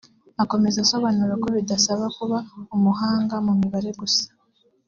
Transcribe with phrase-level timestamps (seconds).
[0.43, 2.37] Akomeza asobanura ko bidasaba kuba
[2.75, 4.25] umuhanga mu mibare gusa